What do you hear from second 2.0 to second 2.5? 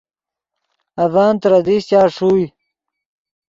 ݰوئے